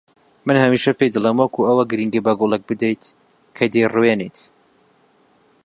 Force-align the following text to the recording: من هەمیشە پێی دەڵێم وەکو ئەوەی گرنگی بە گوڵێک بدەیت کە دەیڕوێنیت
من 0.47 0.55
هەمیشە 0.63 0.91
پێی 0.99 1.13
دەڵێم 1.15 1.37
وەکو 1.39 1.67
ئەوەی 1.67 1.89
گرنگی 1.91 2.23
بە 2.25 2.31
گوڵێک 2.39 2.63
بدەیت 2.69 3.03
کە 3.55 3.65
دەیڕوێنیت 3.73 4.37